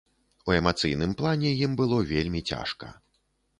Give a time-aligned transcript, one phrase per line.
[0.51, 2.93] У эмацыйным плане ім было вельмі цяжка.